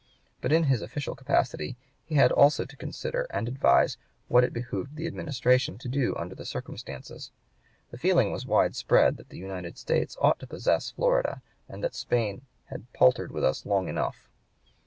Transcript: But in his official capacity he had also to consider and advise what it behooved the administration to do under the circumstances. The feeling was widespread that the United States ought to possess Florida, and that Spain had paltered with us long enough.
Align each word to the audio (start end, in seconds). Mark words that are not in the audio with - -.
But 0.41 0.51
in 0.51 0.63
his 0.63 0.81
official 0.81 1.13
capacity 1.13 1.77
he 2.03 2.15
had 2.15 2.31
also 2.31 2.65
to 2.65 2.75
consider 2.75 3.27
and 3.29 3.47
advise 3.47 3.97
what 4.29 4.43
it 4.43 4.51
behooved 4.51 4.95
the 4.95 5.05
administration 5.05 5.77
to 5.77 5.87
do 5.87 6.15
under 6.15 6.33
the 6.33 6.43
circumstances. 6.43 7.29
The 7.91 7.99
feeling 7.99 8.31
was 8.31 8.47
widespread 8.47 9.17
that 9.17 9.29
the 9.29 9.37
United 9.37 9.77
States 9.77 10.17
ought 10.19 10.39
to 10.39 10.47
possess 10.47 10.89
Florida, 10.89 11.43
and 11.69 11.83
that 11.83 11.93
Spain 11.93 12.41
had 12.65 12.91
paltered 12.93 13.31
with 13.31 13.43
us 13.43 13.63
long 13.63 13.87
enough. 13.87 14.27